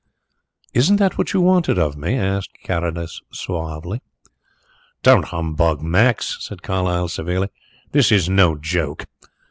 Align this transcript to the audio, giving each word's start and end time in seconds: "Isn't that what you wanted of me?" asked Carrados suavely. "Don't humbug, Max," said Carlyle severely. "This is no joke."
"Isn't 0.73 0.95
that 0.95 1.15
what 1.19 1.31
you 1.31 1.41
wanted 1.41 1.77
of 1.77 1.95
me?" 1.95 2.15
asked 2.17 2.57
Carrados 2.65 3.21
suavely. 3.31 4.01
"Don't 5.03 5.25
humbug, 5.25 5.83
Max," 5.83 6.39
said 6.43 6.63
Carlyle 6.63 7.07
severely. 7.09 7.49
"This 7.91 8.11
is 8.11 8.27
no 8.27 8.55
joke." 8.55 9.05